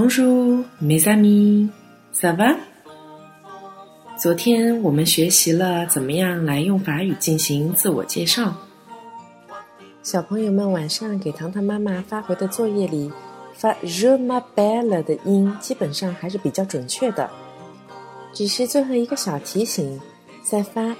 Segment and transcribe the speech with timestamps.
[0.00, 1.68] Bonjour, mes amis,
[2.14, 2.54] ça va？
[4.16, 8.54] 昨天我们学习了怎么样来用法语进行自我介绍。
[10.04, 13.10] 小朋友们晚上给糖糖妈妈发回的作业里，
[13.54, 17.28] 发 je m'appelle 的音基本上还是比较准确的。
[18.32, 20.00] 只是最后一个小提醒，
[20.44, 20.94] 在发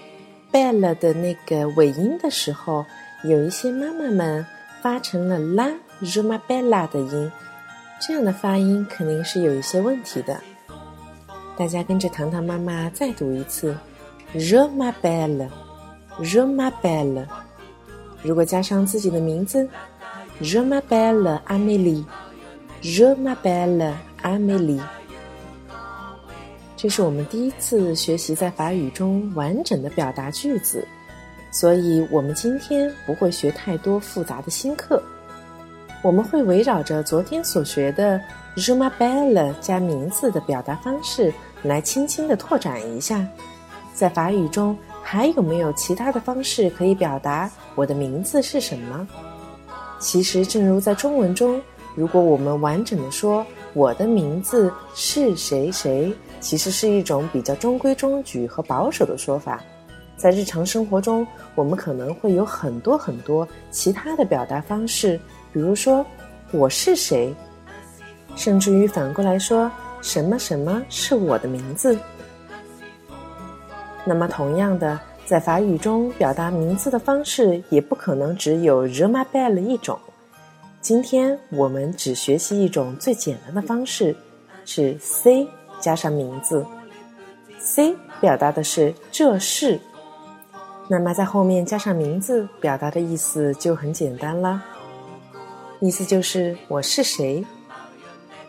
[0.50, 2.84] belle 的那个尾音的时候，
[3.22, 4.44] 有一些妈妈们
[4.82, 7.30] 发成了 la je m'appelle 的音。
[8.00, 10.40] 这样的发音肯定是有一些问题的，
[11.56, 13.76] 大家跟着糖糖妈妈再读一次
[14.34, 17.26] ，je m'appelle，je m'appelle。
[18.22, 19.68] 如果加上自己的名字
[20.40, 24.80] ，je m'appelle Amélie，je m'appelle Amélie。
[26.76, 30.86] 这是我们第一次学习在法语中完整的表达句子，
[31.50, 35.02] 所以我们今天不会学太多复杂的新课。
[36.00, 38.20] 我们会围绕着昨天所学的
[38.56, 41.32] j u m a b e l l e 加名字的表达方式
[41.64, 43.26] 来轻轻的拓展一下，
[43.94, 49.06] 在法语中还有没有其他的方式可以表达我的名字是什么？
[49.98, 51.60] 其实，正如在中文中，
[51.96, 59.60] 如果我们完整的说我的名字是谁谁，其实是一种比较中规中矩和保守的说法。
[60.16, 65.18] 在日常生活中，我们可能会有很多很多其他的表达方式。
[65.52, 66.04] 比如说，
[66.52, 67.34] 我是谁，
[68.36, 69.70] 甚至于反过来说，
[70.02, 71.98] 什么什么是我的名字。
[74.04, 79.98] 那么，同样的，在法语中表达名字的方式也不可能只有 je m'appelle 一种。
[80.80, 84.14] 今天我们只学习一种最简单的方式，
[84.64, 85.46] 是 c
[85.80, 86.64] 加上名字。
[87.58, 89.78] c 表达的是这是，
[90.88, 94.62] 那么在后面加上名字，表达的意思就很简单了。
[95.80, 97.44] 意思就是我是谁？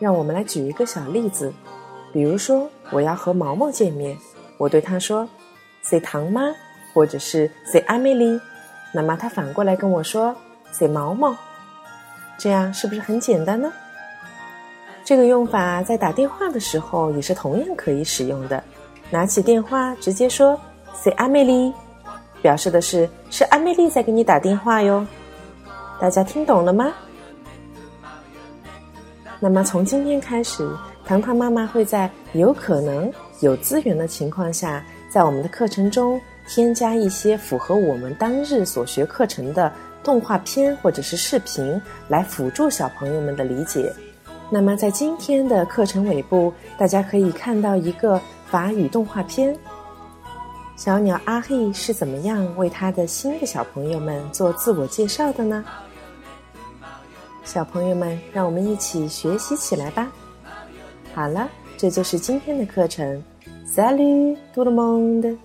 [0.00, 1.52] 让我们来举一个小例子，
[2.12, 4.18] 比如说我要和毛毛见面，
[4.58, 5.28] 我对他说
[5.80, 6.52] ：“say 糖妈”
[6.92, 8.40] 或者是 “say 阿美丽”，
[8.92, 10.34] 那么他反过来跟我说
[10.72, 11.36] “say 毛毛”，
[12.36, 13.72] 这样是不是很简单呢？
[15.04, 18.62] 这个用法在打电话的时候也是同样可以使用的。
[19.08, 20.58] 拿起电话直接说
[20.94, 21.72] “say 阿美丽”，
[22.42, 25.06] 表示的是是阿美丽在给你打电话哟。
[26.00, 26.92] 大家听懂了吗？
[29.42, 30.68] 那么从今天开始，
[31.04, 39.72] 糖糖妈妈会在有可能有资源的情况下，在我们的课程中添加一些符合我们当日所学课程的
[40.04, 43.90] 动画片或者是视频，来辅助小朋友们的理解。
[44.50, 49.56] 那么在今天的课程尾部，大家可以看到一个法语动画片。
[50.76, 55.64] 小鸟阿黑是怎么样为他的新的小朋友们做自我介绍的呢？
[57.52, 60.08] 小朋友们，让我们一起学习起来吧！
[61.12, 63.24] 好了，这就是今天的课程。
[63.66, 65.36] Salut tout le monde！